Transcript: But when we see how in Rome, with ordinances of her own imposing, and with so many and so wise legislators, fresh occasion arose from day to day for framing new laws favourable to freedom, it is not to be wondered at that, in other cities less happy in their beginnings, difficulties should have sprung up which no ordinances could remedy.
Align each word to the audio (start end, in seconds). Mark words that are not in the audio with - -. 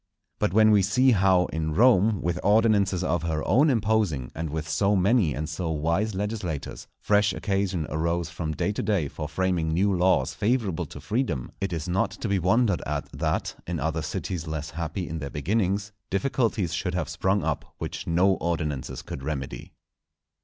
But 0.39 0.51
when 0.51 0.71
we 0.71 0.81
see 0.81 1.11
how 1.11 1.45
in 1.53 1.75
Rome, 1.75 2.23
with 2.23 2.39
ordinances 2.41 3.03
of 3.03 3.21
her 3.21 3.47
own 3.47 3.69
imposing, 3.69 4.31
and 4.33 4.49
with 4.49 4.67
so 4.67 4.95
many 4.95 5.35
and 5.35 5.47
so 5.47 5.69
wise 5.69 6.15
legislators, 6.15 6.87
fresh 6.99 7.33
occasion 7.33 7.85
arose 7.87 8.27
from 8.31 8.53
day 8.53 8.71
to 8.71 8.81
day 8.81 9.07
for 9.07 9.27
framing 9.29 9.69
new 9.71 9.95
laws 9.95 10.33
favourable 10.33 10.87
to 10.87 10.99
freedom, 10.99 11.51
it 11.61 11.71
is 11.71 11.87
not 11.87 12.09
to 12.09 12.27
be 12.27 12.39
wondered 12.39 12.81
at 12.87 13.11
that, 13.11 13.53
in 13.67 13.79
other 13.79 14.01
cities 14.01 14.47
less 14.47 14.71
happy 14.71 15.07
in 15.07 15.19
their 15.19 15.29
beginnings, 15.29 15.91
difficulties 16.09 16.73
should 16.73 16.95
have 16.95 17.07
sprung 17.07 17.43
up 17.43 17.75
which 17.77 18.07
no 18.07 18.37
ordinances 18.37 19.03
could 19.03 19.21
remedy. 19.21 19.71